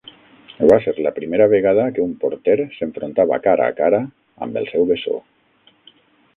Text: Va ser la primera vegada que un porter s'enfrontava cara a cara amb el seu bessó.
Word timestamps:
Va 0.69 0.77
ser 0.85 0.93
la 1.07 1.11
primera 1.17 1.47
vegada 1.51 1.83
que 1.97 2.01
un 2.05 2.15
porter 2.23 2.57
s'enfrontava 2.79 3.39
cara 3.47 3.69
a 3.69 3.77
cara 3.83 4.03
amb 4.47 4.61
el 4.63 4.69
seu 4.75 4.91
bessó. 4.95 5.23